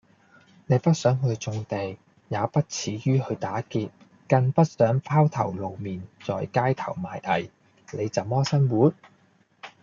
[0.65, 1.95] 你不想去種地；
[2.29, 3.89] 又不恥於去打劫；
[4.27, 7.51] 更不想拋頭露面在街頭賣藝。
[7.91, 8.91] 你怎麼生活？